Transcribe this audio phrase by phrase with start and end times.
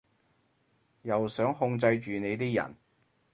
[1.03, 2.75] 又想控制住你啲人